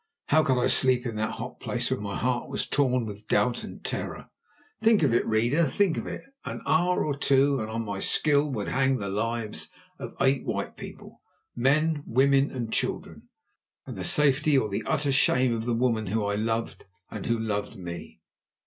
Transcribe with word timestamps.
How 0.29 0.41
could 0.41 0.59
I 0.59 0.65
sleep 0.65 1.05
in 1.05 1.15
that 1.17 1.35
hot 1.35 1.59
place 1.59 1.91
when 1.91 2.01
my 2.01 2.17
heart 2.17 2.49
was 2.49 2.65
torn 2.65 3.05
with 3.05 3.27
doubt 3.27 3.63
and 3.63 3.83
terror? 3.83 4.31
Think 4.81 5.03
of 5.03 5.13
it, 5.13 5.23
reader, 5.27 5.65
think 5.65 5.95
of 5.95 6.07
it! 6.07 6.23
An 6.43 6.61
hour 6.65 7.05
or 7.05 7.15
two, 7.15 7.59
and 7.61 7.69
on 7.69 7.85
my 7.85 7.99
skill 7.99 8.49
would 8.49 8.69
hang 8.69 8.97
the 8.97 9.09
lives 9.11 9.69
of 9.99 10.15
eight 10.19 10.43
white 10.43 10.75
people—men, 10.75 12.03
women, 12.07 12.49
and 12.49 12.73
children, 12.73 13.29
and 13.85 13.95
the 13.95 14.03
safety 14.03 14.57
or 14.57 14.69
the 14.69 14.83
utter 14.87 15.11
shame 15.11 15.53
of 15.55 15.65
the 15.65 15.75
woman 15.75 16.07
whom 16.07 16.25
I 16.25 16.33
loved 16.33 16.83
and 17.11 17.27
who 17.27 17.37
loved 17.37 17.75
me. 17.75 18.21